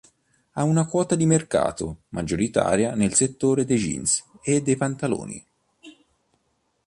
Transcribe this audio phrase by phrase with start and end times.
[0.53, 5.45] Ha una quota di mercato maggioritaria nel settore dei jeans e dei pantaloni.